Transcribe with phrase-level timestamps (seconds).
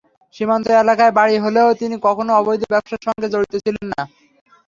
[0.35, 4.01] সীমান্ত এলাকায় বাড়ি হলেও তিনি কখনো অবৈধ ব্যবসার সঙ্গে জড়িত ছিলেন না।